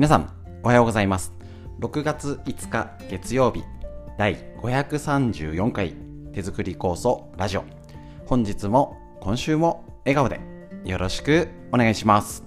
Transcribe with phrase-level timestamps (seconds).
[0.00, 1.34] 皆さん、おはようございます。
[1.80, 3.62] 6月5日月曜日、
[4.16, 5.94] 第534回
[6.32, 7.64] 手作り構想ラジオ。
[8.24, 10.40] 本日も今週も笑顔で
[10.86, 12.42] よろしくお願いします。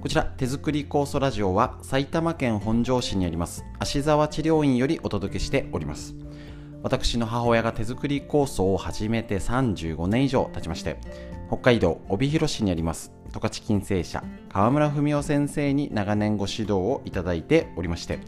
[0.00, 6.16] こちら手作り酵素ラジオは埼玉県本庄市にあります芦沢治療院よりお届けしております
[6.82, 10.98] 私の母親が手作り酵素を始めて35年以上経ちまして
[11.48, 18.18] 北海道帯広市にあります十勝金星社川村文夫先生に長年ご指導をいただいておりまして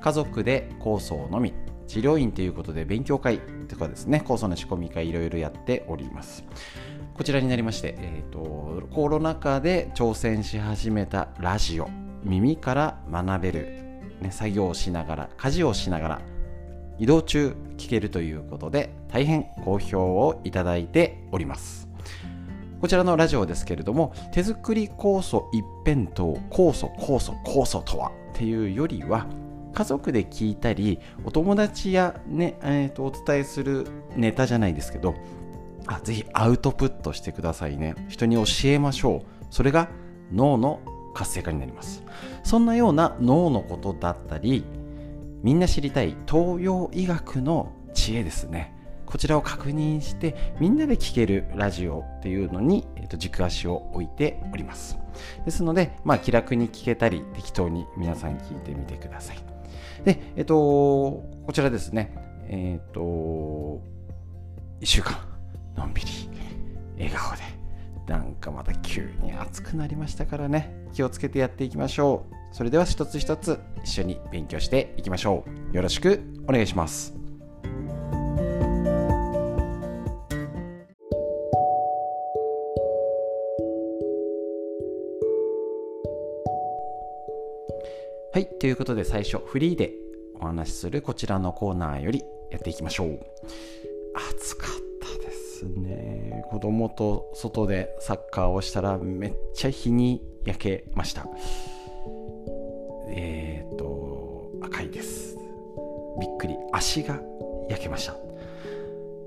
[0.00, 1.54] 家族で酵素を飲み
[1.86, 6.44] 治療院ということで勉強会とかですね酵素の仕込み会いろいろやっております。
[7.16, 11.88] こちらになりまして、えーと、コロナ禍で挑戦し始めたラジオ
[12.24, 13.66] 耳から学べる、
[14.20, 16.20] ね、作業をしながら家事をしながら
[16.98, 21.88] 移動中聞けるということで大変好評をいただいております。
[22.80, 29.26] こちらのラジオですけれども手作り酵素一辺倒酵素酵素酵素とはっていうよりは
[29.72, 35.14] 家族で聞いたりお友達やね、えーとお伝えするネタじゃないですけど
[35.86, 37.94] あぜひアウトプットしてくださいね。
[38.08, 39.46] 人に教えましょう。
[39.50, 39.88] それが
[40.32, 40.80] 脳の
[41.14, 42.02] 活性化になります。
[42.42, 44.64] そんなような脳のことだったり
[45.46, 48.74] みんな知りたい東洋医学の知恵ですね。
[49.06, 54.98] こちらを確認してみんなで聞けるラジオっていうのに、えー、と軸足を置いております。
[55.44, 59.38] ですので、まあ、気楽に聞けたり適当に皆さん聞いてみてください。
[60.04, 62.12] でえっ、とこちらですね。
[62.48, 63.80] えっ、と1
[64.82, 65.16] 週間
[65.76, 66.08] のんびり
[66.98, 67.42] 笑顔で
[68.08, 70.74] なんかまた急に暑くなりましたからね。
[70.92, 72.45] 気をつけてやっていきましょう。
[72.56, 75.76] それでは一つ一つ一緒に勉強していきましょう。
[75.76, 77.12] よろしくお願いします。
[88.32, 89.92] はいということで最初フリーで
[90.40, 93.20] お話しするこちらのコーナーよりやっていきましょう。
[94.32, 94.70] 暑かっ
[95.20, 96.42] たですね。
[96.48, 101.26] 子供と外でサッカーをしたらめっちゃ日に焼けました。
[106.86, 107.20] っくり足が
[107.68, 108.14] 焼けました。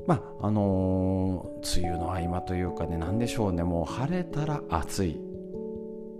[0.08, 3.64] まああのー、梅雨の合間というかね何でしょうね。
[3.64, 5.20] もう晴れたら暑い。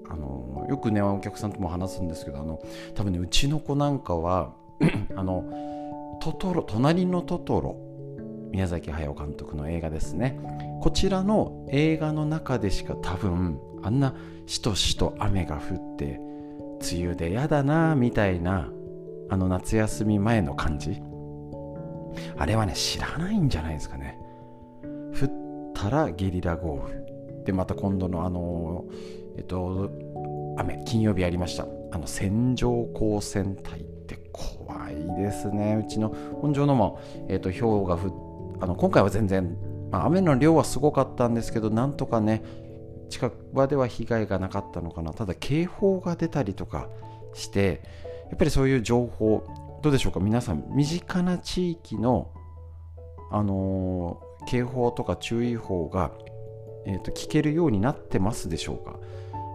[0.10, 2.60] あのー、よくねお客さんとも話すんですけどあの
[2.96, 4.54] 多分ねうちの子なんかは
[5.16, 7.78] あのトトロ隣のトトロ
[8.52, 10.40] 宮崎駿監督の映画ですね。
[10.82, 14.14] こちらの映画の中でしか多分あんな
[14.46, 16.20] しとしと雨が降って
[16.92, 18.72] 梅雨でやだなみたいな
[19.30, 21.02] あの夏休み前の感じ。
[22.38, 24.18] あれはね知らないんじゃないですかね。
[25.20, 27.44] 降ったらゲリラ豪雨。
[27.46, 28.86] でまた今度のあの
[29.38, 29.90] えっと
[30.58, 31.66] 雨金曜日やりました。
[31.92, 35.82] あの線状降水帯って怖いですね。
[35.84, 38.08] うちの本庄のも、えっと、氷が降
[38.58, 39.58] っあの今回は全然、
[39.90, 42.44] まあ、雨の量はすごかったんですけどなんとかね
[43.10, 45.14] 近場では被害がなかったのかな。
[45.14, 46.90] ただ警報が出たりとか
[47.34, 47.82] して
[48.30, 49.44] やっぱりそういう情報
[49.82, 52.32] どうでしょうか皆さん身近な地域の
[53.32, 56.12] あのー、警報とか注意報が、
[56.86, 59.00] えーと、聞けるようになってますでしょうか？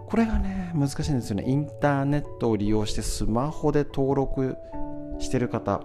[0.07, 1.45] これがね難しいんですよね。
[1.47, 4.57] インターネットを利用してスマホで登録
[5.19, 5.83] してる方。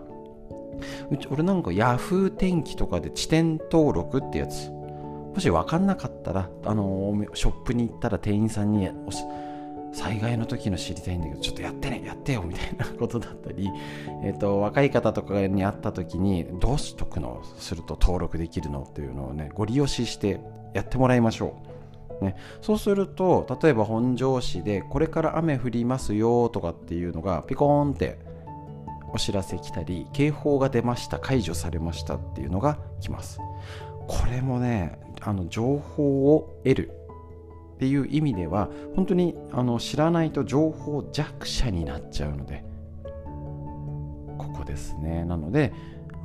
[1.10, 4.70] うち俺なんか Yahoo 天気とかで地点登録ってやつ。
[4.70, 8.88] もし分かんなかったらあのショップに行ったら店員さんに
[9.94, 13.70] 災害の時の知りたいんだけどちょっとやってねやってよみたいなことだったり、
[14.24, 17.42] えーと、若い方とかに会った時にどうしとくの？
[17.58, 18.84] すると登録できるの？
[18.84, 20.40] っていうのをねご利用しして
[20.74, 21.56] やってもらいましょ
[22.22, 28.20] う、ね、そうすると例えば本庄市でこれから雨降りますよとかっていうのがピコーンって
[29.12, 33.40] お知らせ来たり警報が出ました解除されましたっていうのが来ます。
[34.08, 36.99] これもねあの情報を得る。
[37.80, 42.66] っていう意味では本当にあの知らないと情報弱者になっちゃうので
[44.38, 45.24] ここですね。
[45.24, 45.72] なので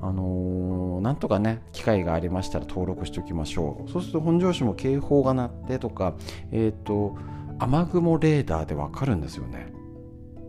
[0.02, 3.88] あのー、なんとかね機会がありましたら登録しておきましょう。
[3.88, 6.14] そうすると本庄市も警報が鳴ってとか
[6.50, 7.16] えっ、ー、と
[7.60, 9.72] 雨雲レーダーでわかるんですよね。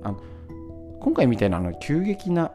[0.02, 0.20] あの
[1.00, 2.52] 今回みたいなあの急激な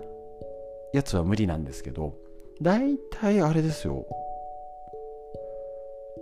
[0.93, 2.17] やつは無理なんですけど
[2.61, 4.06] 大体あれですよ。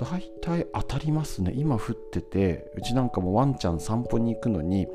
[0.04, 1.52] 大体当たりますね。
[1.54, 4.86] 今降っててうちなんかもワンちゃん散歩に行くのに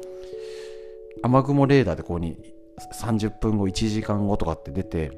[1.22, 2.38] 雨雲レーダーでここに
[2.94, 5.12] 30分後1時間後とかって出て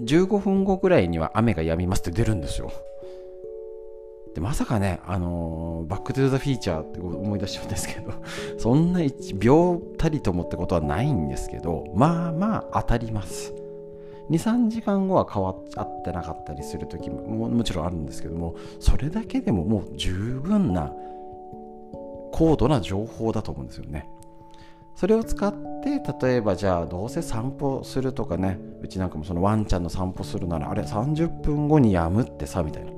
[0.00, 2.70] 15分後ぐらいには雨が止みますって出るんですよ。
[4.34, 8.12] でまさかね、あのー、バックトゥザフィーチャーって思い出しちゃうんですけど
[8.58, 13.67] そんな1秒たりともってことはないんですけどまあまあ当たります。
[14.30, 20.92] 23時間後は変わってなかったりする時ももちろんあるんですけどもそれだけでももう十分な
[22.32, 24.08] 高度な情報だと思うんですよね。
[24.94, 32.92] それを使って例えばじゃあどうせ散歩するとかねうちなんかもそのワンちゃんの散歩するならあれ30分後にやむってさみたいな。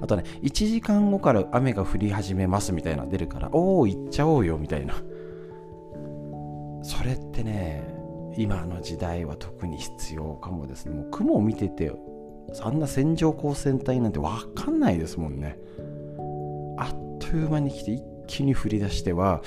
[0.00, 4.94] あとね1時間後から雨が降り始めますみたいな出るからおお行っちゃおうよみたいな。
[6.82, 7.97] それってね
[8.38, 10.94] 今の時代は特に必要かもですね。
[10.94, 11.92] もう雲を見てて
[12.60, 15.58] あんな線状降水帯なんて分かんないですもんね。
[16.78, 19.42] あっという間に来て一気に降り出しては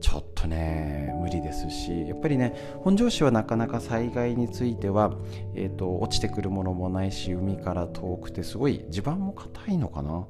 [0.00, 2.08] ちょっとね無理ですし。
[2.08, 5.14] やっぱりね本庄市はなかなか災害については、
[5.54, 10.26] えーと、落ちてくるものもないし海から遠くてすごい地盤も硬いのかな。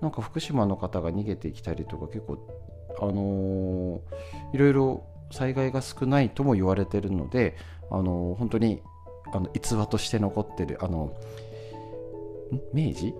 [0.00, 2.38] なんか福島の方が逃げてきたりとか結構
[2.98, 4.00] あのー、
[4.54, 7.56] いろいろ災害が少ないとも言われてるので
[7.90, 8.82] あの本当に
[9.32, 11.12] あの逸話として残ってるあの
[12.72, 13.14] 明治？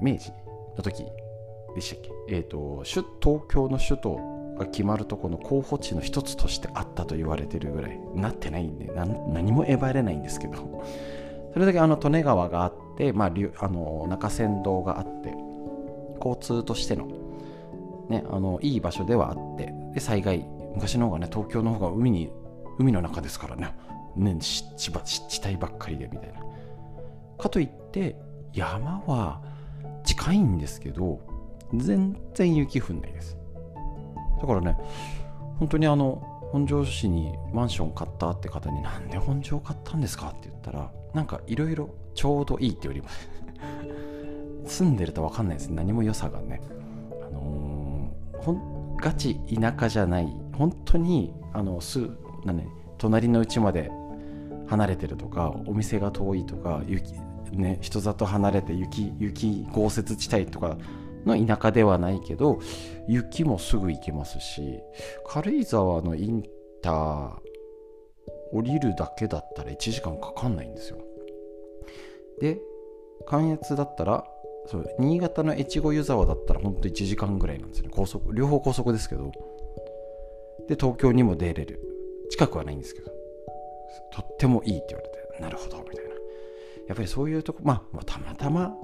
[0.00, 0.32] 明治？
[0.76, 1.04] の時
[1.74, 2.10] でしたっけ？
[2.36, 10.82] えっ、ー、と東京の首都が決まるとこの候補地の一つとしてあったと言われてるぐらいなってないんで何もえばれないんですけど。
[11.52, 15.32] それだけあの利根川があって、まあ、あの中山道があって
[16.16, 17.06] 交通としての,、
[18.08, 20.44] ね、あのいい場所ではあってで災害。
[20.74, 22.30] 昔の方がね東京の方が海に
[22.78, 23.74] 海の中ですからね。
[24.16, 24.90] ね湿地
[25.28, 26.40] 地帯ばっかりでみたいな。
[27.38, 28.16] かといって
[28.52, 29.40] 山は
[30.04, 31.20] 近いんですけど
[31.74, 33.36] 全然雪降んないです。
[34.40, 34.76] だからね
[35.58, 40.28] 本当にあの本庄市にマンション買ったって方になんで本庄買ったんですか？
[40.28, 43.28] って言ったらなんかいろいろちょうどいいって言われます。
[44.82, 45.68] 住んでると分かんないです。
[45.68, 46.60] 何も良さがね。
[47.26, 50.26] あのー、ほんガチ田舎じゃない
[50.56, 52.00] 本当にあのす
[52.44, 52.68] な、ね、
[52.98, 53.90] 隣の家まで
[54.66, 57.12] 離れてるとかお店が遠いとか雪
[57.52, 60.76] ね人里離れて雪雪豪雪地帯とか
[61.26, 62.60] の田舎ではないけど
[63.08, 64.80] 雪もすぐ行けますし
[65.26, 66.42] 軽井沢のイン
[66.82, 67.32] ター
[68.52, 70.98] 降りるだけだったら1時間かかんないんですよ。
[72.40, 72.60] で
[73.26, 74.24] 関越だったら
[74.66, 77.90] そう新潟の越後湯沢だったらほんと1時間ぐらいなんですよね。
[77.92, 79.32] 高速両方高速ですけど。
[80.68, 81.80] で東京にも出れる。
[82.30, 83.10] 近くはないんですけど。
[84.12, 86.14] とってもいいって言われてなるほどみたいな。
[86.88, 88.74] やっぱりそういうとこまあ、たまたま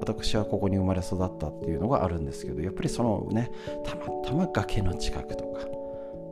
[0.00, 3.50] 私はここに生まれ育ったっていうのがあるんですけどやっぱりそのね
[3.84, 5.66] たまたま崖の近くとか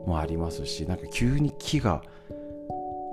[0.05, 2.01] もありますしなんか急に木が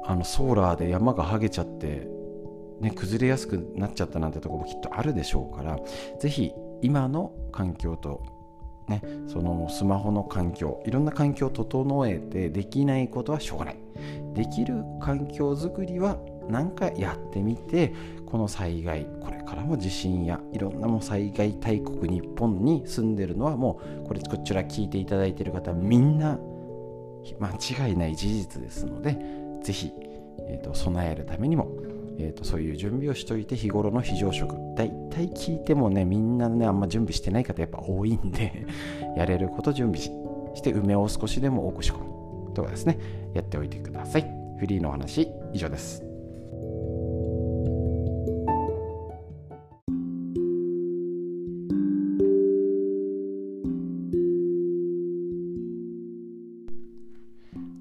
[0.06, 2.06] あのソーラーで山が剥げちゃって
[2.84, 5.78] ね、崩れやすくなっちゃったなんてとこもきっとあるでしょうから
[6.20, 6.52] 是非
[6.82, 8.22] 今の環境と
[8.88, 13.78] ね、そのスマホの環境いろんな環境を整えてできないことはしょうがない。
[14.34, 16.18] できる環境づくりは
[16.50, 17.94] 何かやってみて
[18.26, 26.38] この災害これからも地震やいろんなも災害大国日本に住んでるのはもうこれこちら聞いていただいてる方みんな
[27.40, 29.16] 間違いない事実ですので
[29.62, 29.92] 是非、
[30.46, 31.73] えーと、備えるためにも、
[32.18, 34.54] えーと、そういう準備をしといて日頃の非常食。
[34.76, 38.66] 大体聞いてもねみんなねあんま準備してない方やっぱ多いんで
[39.16, 40.00] やれること準備
[40.54, 42.98] して梅を少しでも多く仕込むとかですね。
[43.34, 44.26] やっておいてください。
[44.58, 46.02] フリーの話以上です。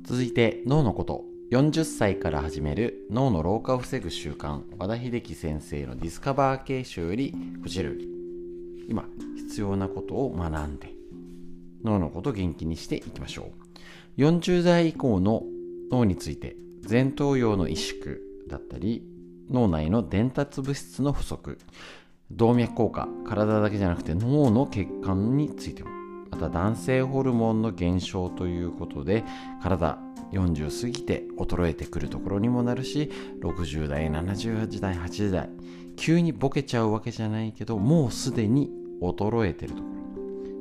[0.03, 1.32] 続いて脳のこと。
[1.53, 7.31] 40歳から始める脳の老化を防ぐ習慣和田秀樹先生のディスカバー形式より
[7.61, 7.91] こちら。
[8.89, 9.05] 今
[9.35, 10.91] 必要なことを学んで
[11.83, 13.51] 脳のことを元気にしていきましょ
[14.17, 14.19] う。
[14.19, 15.43] 40代以降の
[15.91, 16.55] 脳について
[16.89, 18.17] 前頭葉の萎縮
[18.47, 19.03] だったり
[19.51, 21.59] 脳内の伝達物質の不足
[22.31, 25.91] 動脈硬化体だけじゃなくて脳の血管についても
[26.31, 29.23] また男性ホルモンの減少ということで
[29.61, 29.99] 体
[30.33, 33.11] 40過ぎて衰えてくるところにもなるし
[33.41, 35.49] 60代70代80代
[35.95, 38.71] 急にボケちゃうわけじゃないけどもうすでに
[39.01, 39.93] 衰えてるところ。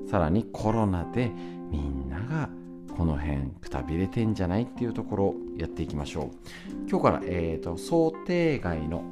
[0.09, 1.31] さらにコロナで
[1.71, 2.51] みんなが
[2.97, 6.31] この辺くたびれてんじゃないっていうところをやっていきましょう。
[6.89, 9.03] 今日から、えーと、想定外の、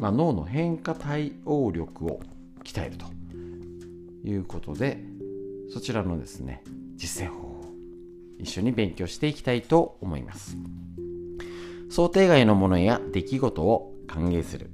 [0.00, 2.20] まあ、脳の変化対応力を
[2.64, 3.06] 鍛えると
[4.26, 5.04] いうことで
[5.68, 6.62] そちらのですね
[6.96, 7.55] 実践法
[8.38, 10.56] 一緒に勉強していきたいと思います。
[11.90, 14.70] 想定外のものや出来事を歓迎する。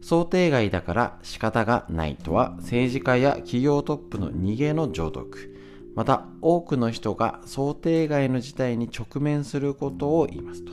[0.00, 5.54] 想定外だから仕方がないとは政治家や企業トップの逃げの浄徳
[5.94, 10.72] また多くの人が想定外の事態に直面することを言いますと。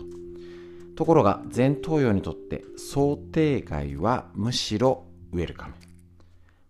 [0.95, 5.88] ところが前頭葉にとって想定外はむしろウェルカム。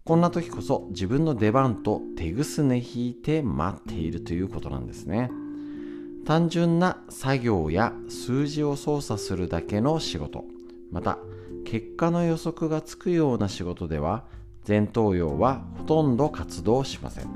[0.09, 5.29] こんな時こそ自分の出番と手ぐすね引いて待っているということなんですね。
[6.25, 10.45] 単純な作業や数字を操作するだけの仕事。
[10.91, 11.19] また
[11.63, 14.23] 結果の予測がつくような仕事では
[14.67, 17.27] 前頭葉はほとんど活動しません。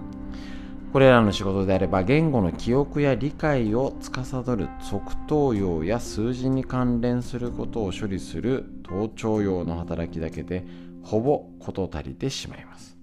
[0.92, 10.66] これらの仕事であれば言語の記憶や理解を司る側頭葉や数字に関連することを処理する頭頂葉の働きだけで
[11.04, 12.98] ほぼ事足りてしまいます。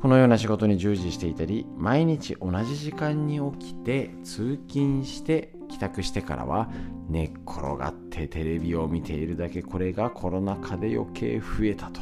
[0.00, 6.68] このような仕事に従事していたり毎日同じ時間に起きて通勤して帰宅してからは
[7.08, 12.00] 寝っ転がってテレビを見ているだけこれがコロナ禍で余計増えたと。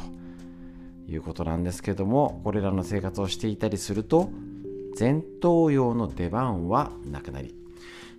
[1.07, 4.29] いうことなんですけどもこれらの生活をしていたりすると
[4.97, 7.55] 前頭葉の出番はなくなり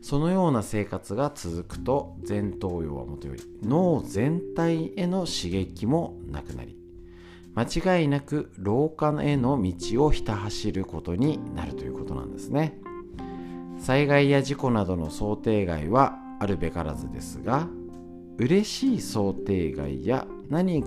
[0.03, 6.77] そのような生活が続くと前頭葉はもとより脳全体への刺激もなくなり
[7.55, 12.79] 間違いなく老化への道をひた走ることになるということなんですね。
[13.79, 17.69] 災害や事故などの想定外はあるべからずですが
[18.39, 20.85] 嬉しい想定外や何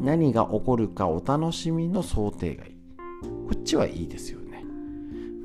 [0.00, 2.76] 何が起こるかお楽しみの想定外。
[3.22, 4.45] こっちはいいですよね。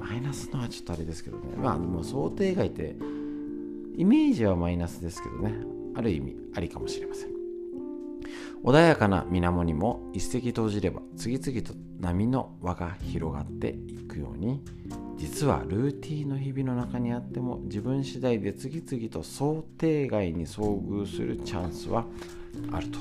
[0.01, 1.43] マイナスのはちょっとあれですけどね。
[1.57, 2.95] まあで、も想定外って、
[3.95, 5.53] イメージはマイナスですけどね。
[5.95, 7.31] ある意味、ありかもしれません。
[8.63, 14.61] 穏やかな水面にも一石投じれば次々と波の輪が広がっていくように
[15.17, 22.05] 実はルーティーンの日々の中にあっても自分次第で次々と想定外に遭遇するチャンスは
[22.71, 22.99] あると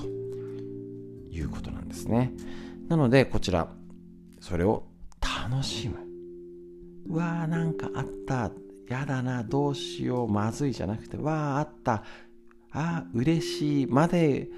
[1.31, 2.33] いうことなんですね
[2.89, 3.69] なのでこちら
[4.41, 4.85] それを
[5.21, 6.10] 楽しむ
[7.11, 8.53] うわーなんかあった。
[8.89, 9.43] やだな。
[9.43, 10.29] どうしよう。
[10.29, 11.17] まずいじゃなくて。
[11.17, 12.05] わーあった。
[12.71, 14.49] あー嬉しいまで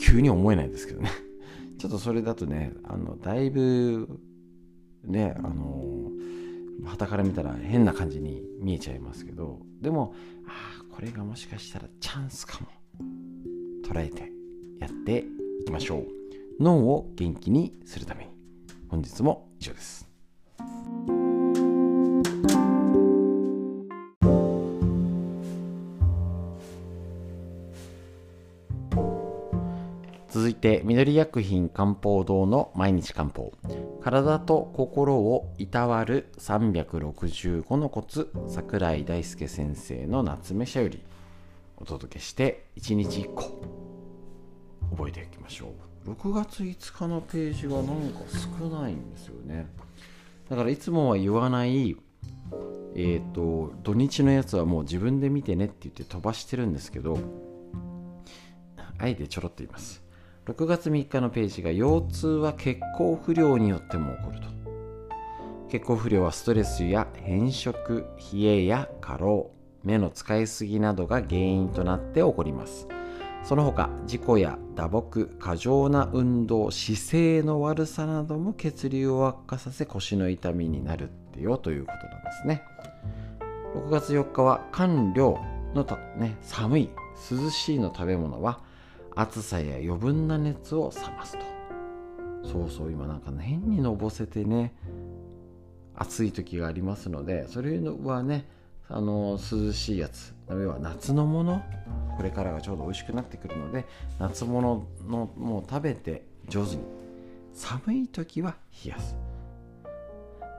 [0.00, 1.10] 急に思えないですけどね。
[1.78, 4.20] ちょっとそれだとねあのだいぶ
[5.04, 6.10] ねあの
[6.84, 9.60] 旗から見たら変な感じに見えちゃいますけど。
[9.80, 10.14] でも
[10.46, 12.68] ああこれがもしかしたらチャンスかも。
[13.82, 14.32] 捉えて
[14.78, 15.24] やって
[15.62, 16.06] いきましょう。
[16.62, 18.30] 脳を元気にするために。
[18.88, 20.08] 本日も以上です。
[30.58, 33.52] て緑薬品漢方堂の毎日漢方。
[34.02, 41.02] 体と心をいたわる365のコツ桜井大輔先生の夏目社より
[41.76, 43.60] お届けして1日1個
[44.90, 45.72] 覚えていきましょ
[46.06, 46.10] う。
[46.10, 48.20] 6月5日のページがなんか
[48.58, 49.66] 少ないんですよね。
[50.48, 51.96] だからいつもは言わない
[52.94, 57.18] えっ、ー、と土日のやつはもう自分で見てねって言って飛ばしてるんですけど
[58.98, 60.07] あえてちょろっと言います。
[60.48, 64.48] 6月3日のページが腰痛は血行不良によっても起こると。
[65.68, 69.50] 血行不良はストレスや変色冷えや過労
[69.84, 72.88] 目の使いすぎなどが原因となって起こります。
[73.44, 82.62] その他事故や打撲過剰な運動姿勢の悪さなども血流を悪化させ腰の痛みになるってよということなんですね。
[83.74, 85.38] 6月4日は寒涼
[85.74, 85.86] の
[86.16, 86.90] ね、寒い
[87.30, 88.60] 涼しいの食べ物は
[89.18, 91.44] 暑さや余分な熱を冷ますと。
[92.44, 94.72] そうそう今なんか変にのぼせてね
[95.96, 98.48] 暑い時がありますのでそれはね
[98.88, 101.60] あの涼しいやつ要は夏のもの
[102.16, 103.86] これからがちょうど美味しくなってくるので
[104.20, 106.82] 夏物のもう食べて上手に
[107.52, 109.16] 寒い時は冷やす。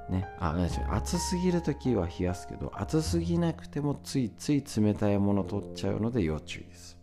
[0.09, 0.55] ね、あ
[0.89, 6.99] 暑すぎる時は冷やすけど暑すぎなくてもついつい冷たいもの取っちゃうので要注意です。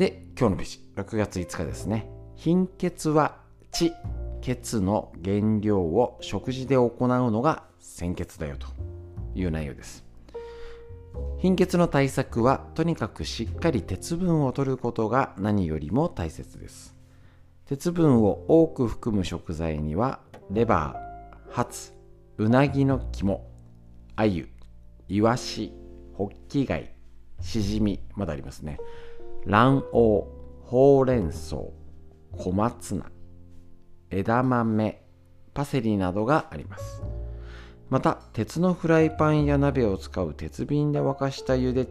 [0.00, 2.08] で、今日のページ、6月5日ですね。
[2.34, 3.36] 貧血は
[3.70, 3.92] 血、
[4.40, 8.66] 血の原料を食事で行うのが鮮血だよと
[9.34, 10.06] いう内容です。
[11.40, 16.96] 貧血の対策はとにかくしっかり鉄分を取ることが何よりも大切です。
[17.66, 21.92] 鉄分を多く含む食材にはレバー、ハツ、
[22.38, 23.46] うなぎの肝、
[24.16, 24.48] 鮎、
[25.08, 25.74] イワシ、
[26.14, 26.94] ホッキ貝、
[27.42, 28.78] シジミ、まだありますね。
[29.46, 30.24] 卵黄、
[30.64, 31.56] ほうれん草、
[32.32, 33.04] 小松菜、
[34.10, 35.02] 枝豆、
[35.54, 37.02] パセリなどがあります。
[37.88, 41.88] また、鉄のフライパンや鍋を使う鉄瓶で沸かした茹で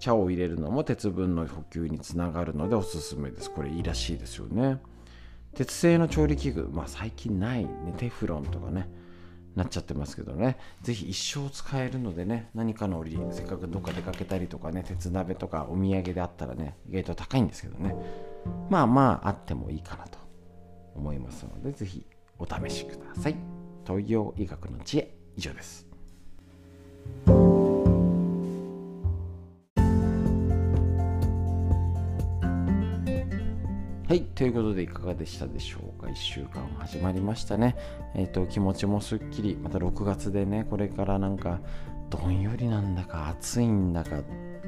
[0.00, 3.50] 茶を入れるのも鉄分の補給につながるのでおすすめです。
[3.50, 4.80] これいいらしいですよね。
[5.54, 7.70] 鉄製の調理器具まあ最近ないね。
[7.98, 8.88] テフロンとかね。
[9.54, 10.56] なっちゃってますけどね。
[10.82, 17.94] 是非一生使えるのでね何かの折せっかくどっか出かけたりとかね鉄鍋とかお土産であったらね意外と高いんですけどね。
[18.70, 20.18] まあまああってもいいかなと
[20.94, 22.06] 思いますので是非
[22.38, 23.36] お試しください。
[23.86, 25.86] 東洋医学の知恵以上です。
[34.12, 37.74] はい、ということでいかがでしたでしょうか？1週間始まりましたね。
[38.14, 41.60] えっ、ー、と、気持ちもすっきり、また6月でね、これからなんか、
[42.10, 44.18] どんよりなんだか暑いんだか、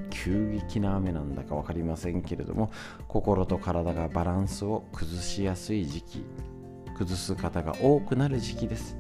[0.09, 2.71] 急激な雨なんだか分かりませんけれども、
[3.07, 6.25] 心と体がバランスを崩しやすい時期、
[6.97, 8.97] 崩す方が多くなる時期です。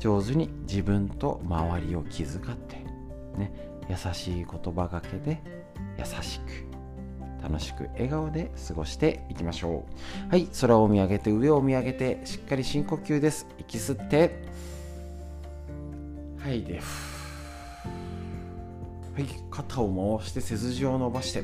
[0.00, 2.84] 上手に自分と周りを気遣って、
[3.38, 3.52] ね、
[3.88, 5.40] 優しい言葉がけで
[5.96, 6.71] 優しく
[7.42, 9.84] 楽しく笑顔で過ごしていきましょ
[10.28, 10.30] う。
[10.30, 13.46] はい空を見上げて上を見上げてしっかり深呼吸です。
[13.58, 14.44] 息吸って。
[16.38, 16.80] はいで
[19.14, 21.42] はい肩を回して背筋を伸ばして。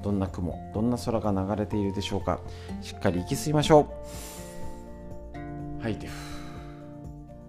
[0.00, 2.40] どんな雲どんな空が流れているでしょうか。
[2.80, 3.92] しっかり息吸いましょ
[5.80, 5.82] う。
[5.82, 6.08] はいで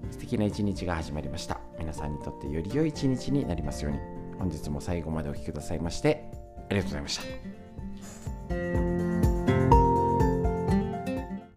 [0.10, 1.60] 素敵な一日が始まりました。
[1.78, 4.00] 皆さんにとってより良い一日になりますように。
[4.40, 6.24] 本日も最後までお聴きくださいまして
[6.70, 7.59] ありがとうございました。
[8.50, 8.89] thank you